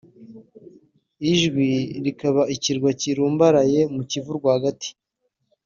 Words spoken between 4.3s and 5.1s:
rwagati